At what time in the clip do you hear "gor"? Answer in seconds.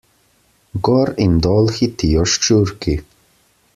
0.87-1.11